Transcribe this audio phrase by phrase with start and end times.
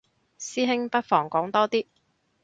[0.39, 1.85] 師兄不妨講多啲